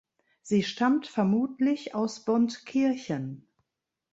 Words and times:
Sie 0.41 0.63
stammt 0.63 1.05
vermutlich 1.05 1.93
aus 1.93 2.25
Bontkirchen. 2.25 3.45